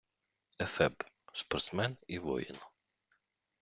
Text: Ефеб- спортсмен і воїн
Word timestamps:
Ефеб- 0.59 1.03
спортсмен 1.33 1.97
і 2.07 2.19
воїн 2.19 2.57